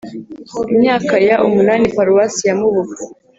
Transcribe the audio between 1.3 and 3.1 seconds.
umunani paruwasi ya mubuga